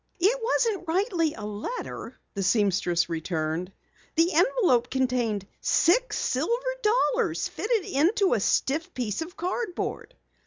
"It 0.19 0.41
wasn't 0.43 0.87
rightly 0.87 1.35
a 1.35 1.43
letter," 1.43 2.19
the 2.33 2.41
seamstress 2.41 3.07
returned. 3.07 3.71
"The 4.15 4.33
envelope 4.33 4.89
contained 4.89 5.45
six 5.61 6.17
silver 6.17 6.73
dollars 6.81 7.47
fitted 7.47 7.85
into 7.85 8.33
a 8.33 8.39
stiff 8.39 8.91
piece 8.95 9.21
of 9.21 9.37
cardboard." 9.37 10.15